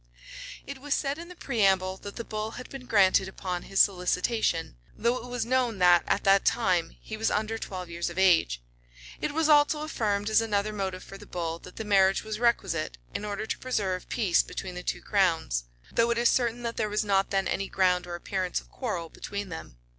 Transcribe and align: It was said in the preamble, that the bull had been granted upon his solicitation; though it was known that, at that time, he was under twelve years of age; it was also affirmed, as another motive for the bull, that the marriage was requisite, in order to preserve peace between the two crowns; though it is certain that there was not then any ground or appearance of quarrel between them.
It 0.65 0.79
was 0.81 0.95
said 0.95 1.19
in 1.19 1.27
the 1.29 1.35
preamble, 1.35 1.95
that 1.97 2.15
the 2.15 2.23
bull 2.23 2.51
had 2.57 2.69
been 2.71 2.87
granted 2.87 3.27
upon 3.27 3.61
his 3.61 3.79
solicitation; 3.79 4.75
though 4.97 5.17
it 5.23 5.29
was 5.29 5.45
known 5.45 5.77
that, 5.77 6.03
at 6.07 6.23
that 6.23 6.43
time, 6.43 6.97
he 6.99 7.15
was 7.17 7.29
under 7.29 7.59
twelve 7.59 7.87
years 7.87 8.09
of 8.09 8.17
age; 8.17 8.63
it 9.21 9.31
was 9.31 9.47
also 9.47 9.83
affirmed, 9.83 10.27
as 10.31 10.41
another 10.41 10.73
motive 10.73 11.03
for 11.03 11.19
the 11.19 11.27
bull, 11.27 11.59
that 11.59 11.75
the 11.75 11.85
marriage 11.85 12.23
was 12.23 12.39
requisite, 12.39 12.97
in 13.13 13.23
order 13.23 13.45
to 13.45 13.59
preserve 13.59 14.09
peace 14.09 14.41
between 14.41 14.73
the 14.73 14.81
two 14.81 15.03
crowns; 15.03 15.65
though 15.91 16.09
it 16.09 16.17
is 16.17 16.29
certain 16.29 16.63
that 16.63 16.77
there 16.77 16.89
was 16.89 17.05
not 17.05 17.29
then 17.29 17.47
any 17.47 17.67
ground 17.67 18.07
or 18.07 18.15
appearance 18.15 18.59
of 18.59 18.69
quarrel 18.71 19.07
between 19.07 19.49
them. 19.49 19.77